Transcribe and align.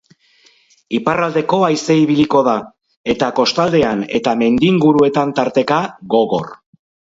Iparraldeko 0.99 1.59
haize 1.67 1.97
ibiliko 2.05 2.41
da 2.47 2.55
eta 3.15 3.29
kostaldean 3.41 4.03
eta 4.21 4.35
mendi 4.43 4.69
inguruetan 4.73 5.37
tarteka, 5.43 5.81
gogor. 6.17 6.53